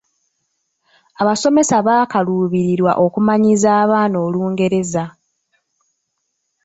Abasomesa 1.21 1.75
bakaluubirirwa 1.87 2.91
okumanyiiza 3.05 3.69
abaana 3.83 4.17
Olungereza. 4.27 5.05